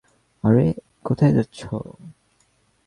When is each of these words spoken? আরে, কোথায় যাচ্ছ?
আরে, 0.43 0.65
কোথায় 1.05 1.33
যাচ্ছ? 1.33 1.59